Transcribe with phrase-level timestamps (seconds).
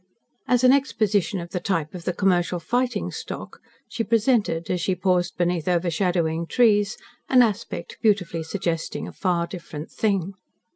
[0.47, 4.95] As an exposition of the type of the commercial fighting stock she presented, as she
[4.95, 6.97] paused beneath overshadowing trees,
[7.29, 10.33] an aspect beautifully suggesting a far different thing.